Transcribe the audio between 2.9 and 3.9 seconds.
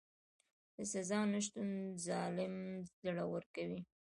زړور کوي.